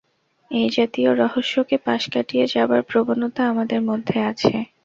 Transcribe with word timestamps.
এইজাতীয় 0.51 1.11
রহস্যকে 1.15 1.75
পাশ 1.85 2.01
কাটিয়ে 2.13 2.45
যাবার 2.47 2.81
প্রবণতা 2.83 3.41
আমাদের 3.51 3.79
মধ্যে 3.89 4.17
আছে। 4.29 4.53